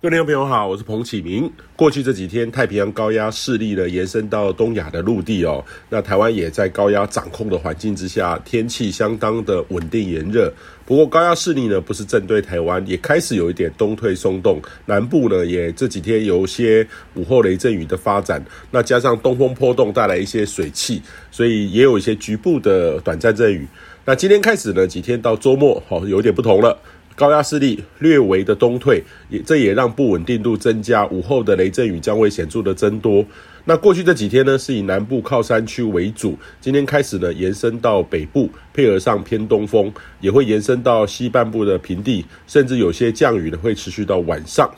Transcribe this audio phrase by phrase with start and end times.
[0.00, 1.50] 各位听众朋友好，我是彭启明。
[1.74, 10.54] 过去这几天，太平洋高压势力呢延伸到东亚的陆地哦，那台湾也在高压掌控的环境之下，天气相当的稳定炎热。
[10.86, 21.02] 不过高压势力呢不是正对台湾，也开始有一点东退松动，南部呢也这几天有些午后雷阵雨的发展，那加上东风波动带来一些水汽，
[21.32, 23.66] 所以也有一些局部的短暂阵雨。
[24.04, 26.78] 那今天开始呢，几天到周末，好，有点不同了。
[27.18, 33.26] 高压势力略微的东退，也这也让不稳定度增加，午后的雷阵雨将会显著的增多。
[33.64, 44.70] 那过去这几天呢，是以南部靠山区为主，今天开始呢，延伸到北部，配合上偏东风，也会延伸到西半部的平地，甚至有些降雨呢会持续到晚上。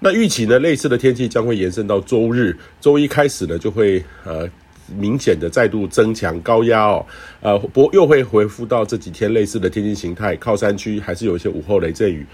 [0.00, 4.46] 那预期呢，类似的天气将会延伸到周日，周一开始呢就会呃。
[4.98, 7.06] 明显的再度增强高压哦，
[7.40, 12.26] 呃，不又会回复到这几天类似的天气形态，靠山区还是有一些午后雷阵雨。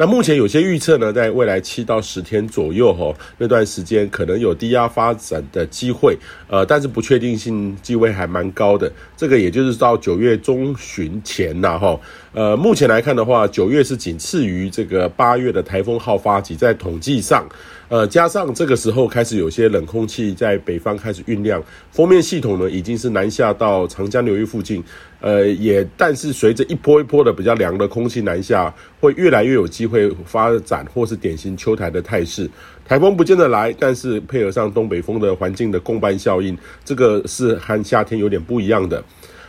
[0.00, 8.90] 那目前有些预测呢，在未来七到十天左右哈，那段时间可能有低压发展的机会，呃，但是不确定性机会还蛮高的。
[9.16, 12.00] 这个也就是到九月中旬前呐哈，
[12.32, 17.48] 呃，目前来看的话，九月是仅次于这个八月的台风号发期，在统计上，
[17.88, 24.80] 呃，加上这个时候开始有些冷空气在北方开始酝酿，锋面系统呢已经是南下到长江流域附近。
[25.20, 32.48] 呃，也但是随着一波一波的比较凉的空气南下，会越来越有机会发展或是典型秋台的态势。
[32.84, 39.02] 台风不见得来，但是配合上东北风的环境的共伴效应，这个是和夏天有点不一样的。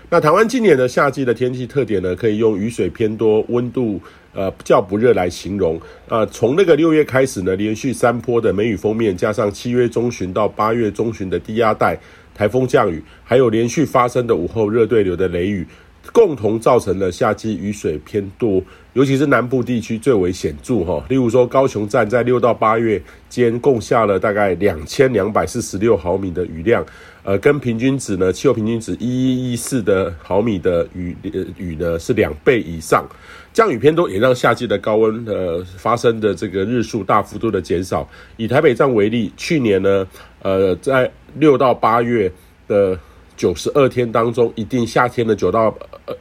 [0.10, 4.02] 那台湾今年的夏季的天气特点呢，可以用雨水偏多、温度
[4.34, 5.80] 呃较不热来形容。
[6.08, 12.00] 呃，从那个六月开始呢，连续三波的梅雨锋面，加上七月中旬到八月中旬的低压带。
[12.34, 15.68] 台风降雨，还有连续发生的午后热对流的雷雨，
[16.12, 18.62] 共同造成了夏季雨水偏多，
[18.94, 21.04] 尤其是南部地区最为显著哈。
[21.10, 26.86] 例如说，高雄站在六到八月间共下了大概两千两百四十六毫米的雨量，
[27.24, 33.08] 呃，跟平均值呢，气候平均值一一一四的毫米的雨呃雨呢是两倍以上。
[33.52, 38.08] 降雨偏多，也让夏季的高温呃发生的这个日数大幅度的减少。
[38.38, 40.08] 以台北站为例，去年呢，
[40.42, 42.32] 呃，在六到八月
[42.68, 42.98] 的
[43.36, 45.76] 九十二天当中，一定夏天的九到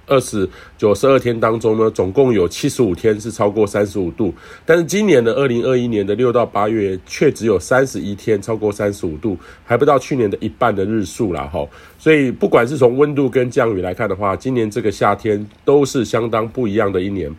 [0.06, 4.32] 二十九十二天当中呢，总共有七十五天是超过三十五度。
[4.64, 11.68] 但是今年的二零二一年的六到八月却只有三十一天超过三十五度，还不到去年的一半的日数啦齁。
[11.98, 17.34] 所以不管是从温度跟降雨来看的话，今年这个夏天都是相当不一样的一年。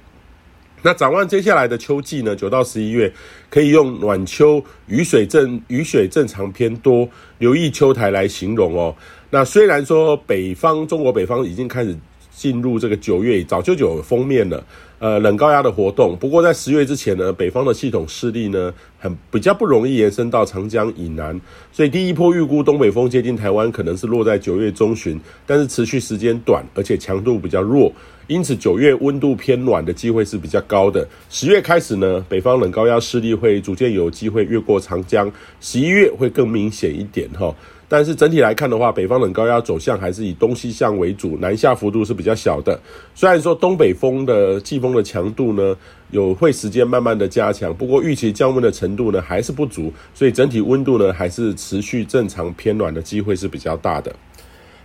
[0.81, 3.11] 那展望接下来的秋季呢，九到十一月
[3.49, 7.05] 可以用暖秋，雨水正雨水正常偏多，
[7.37, 8.95] 留意秋台来形容哦。
[9.29, 11.93] 那虽然说北方中国北方已经开始
[12.39, 14.63] 进入这个九月，早就有封面了，
[14.99, 16.15] 呃，冷高压的活动。
[16.17, 21.37] 不过在十月之前呢，北方的系统势力呢，很比较不容易延伸到长江以南，
[21.73, 27.91] 所以第一波预估东北风接近台湾，可能是落在九月中旬，但是持续时间短，而且强度比较弱。
[28.27, 31.05] 因此，九月温度偏暖的机会是比较高的。
[31.29, 35.29] 十月开始呢，北方冷高压势力会逐渐有机会越过长江。
[35.59, 37.53] 十一月会更明显一点哈。
[37.89, 42.79] 但是整体来看的话，北方冷高压走向还是以东西向为主，南下幅度是比较小的。
[43.15, 45.75] 虽然说东北风的季风的强度呢，
[46.11, 54.15] 有会时间慢慢的加强，不过预期降温的程度呢还是不足，所以整体温度呢还是持续正常偏暖的机会是比较大的。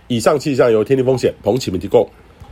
[0.07, 2.09] 以上气象由天气风险彭启明提供。